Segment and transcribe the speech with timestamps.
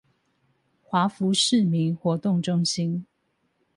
[0.83, 3.05] 華福市民活動中心